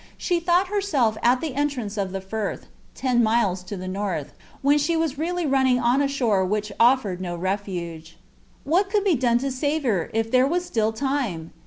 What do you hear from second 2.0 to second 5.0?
the Firth, ten miles to the north, when she